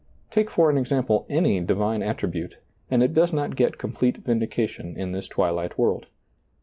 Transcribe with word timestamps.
Take 0.31 0.49
for 0.49 0.71
an 0.71 0.79
ex 0.79 0.91
ample 0.91 1.27
any 1.29 1.59
divine 1.59 2.01
attribute, 2.01 2.57
and 2.89 3.03
it 3.03 3.13
does 3.13 3.31
not 3.31 3.55
get 3.55 3.77
complete 3.77 4.17
vindication 4.17 4.97
in 4.97 5.11
this 5.11 5.27
twilight 5.27 5.77
world. 5.77 6.07